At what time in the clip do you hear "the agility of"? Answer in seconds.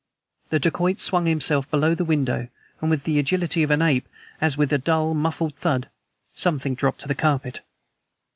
3.03-3.69